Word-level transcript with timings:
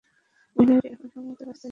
মহিলাটি 0.55 0.87
এখন 0.87 1.07
সম্ভবত 1.09 1.39
রাস্তাই 1.41 1.53
আছে। 1.53 1.69